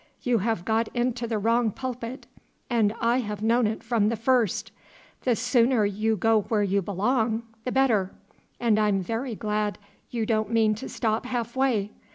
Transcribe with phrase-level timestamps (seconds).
[0.23, 2.25] You have got into the wrong pulpit,
[2.71, 4.71] and I have known it from the first.
[5.25, 8.09] The sooner you go where you belong, the better.
[8.59, 9.77] And I'm very glad
[10.09, 11.91] you don't mean to stop half way.